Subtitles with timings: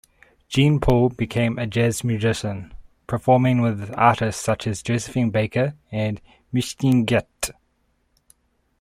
[0.47, 2.73] Jean-Paul became a jazz musician,
[3.05, 6.19] performing with artists such as Josephine Baker and
[6.51, 7.51] Mistinguett.